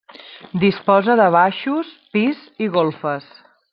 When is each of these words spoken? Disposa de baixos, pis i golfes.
Disposa 0.63 1.17
de 1.21 1.27
baixos, 1.35 1.91
pis 2.17 2.41
i 2.67 2.71
golfes. 2.79 3.29